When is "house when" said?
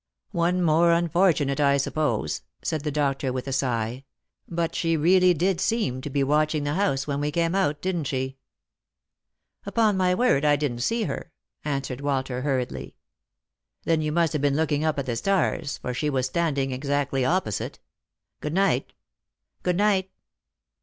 6.73-7.19